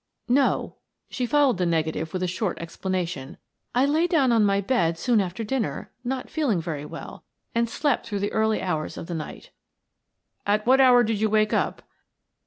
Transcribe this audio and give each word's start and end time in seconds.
"No." 0.29 0.77
She 1.11 1.27
followed 1.27 1.59
the 1.59 1.65
negative 1.67 2.11
with 2.11 2.23
a 2.23 2.27
short 2.27 2.57
explanation. 2.57 3.37
"I 3.75 3.85
lay 3.85 4.07
down 4.07 4.31
on 4.31 4.43
my 4.43 4.59
bed 4.59 4.97
soon 4.97 5.21
after 5.21 5.43
dinner, 5.43 5.91
not 6.03 6.27
feeling 6.27 6.59
very 6.59 6.85
well, 6.87 7.23
and 7.53 7.69
slept 7.69 8.07
through 8.07 8.21
the 8.21 8.31
early 8.33 8.63
hours 8.63 8.97
of 8.97 9.05
the 9.05 9.13
night." 9.13 9.51
"At 10.43 10.65
what 10.65 10.81
hour 10.81 11.03
did 11.03 11.21
you 11.21 11.29
wake 11.29 11.53
up?" 11.53 11.83